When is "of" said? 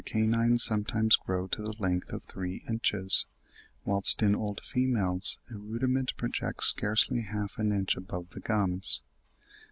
2.11-2.23